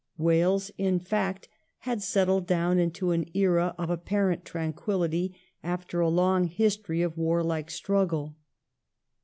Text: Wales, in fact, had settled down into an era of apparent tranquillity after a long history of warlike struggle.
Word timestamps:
Wales, 0.17 0.71
in 0.79 0.99
fact, 0.99 1.47
had 1.81 2.01
settled 2.01 2.47
down 2.47 2.79
into 2.79 3.11
an 3.11 3.29
era 3.35 3.75
of 3.77 3.91
apparent 3.91 4.43
tranquillity 4.43 5.35
after 5.63 5.99
a 5.99 6.09
long 6.09 6.45
history 6.45 7.03
of 7.03 7.19
warlike 7.19 7.69
struggle. 7.69 8.35